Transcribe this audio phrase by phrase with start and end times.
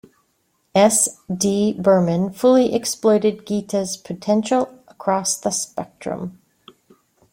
[0.73, 6.39] S D Burman fully exploited Geeta's potential across the spectrum.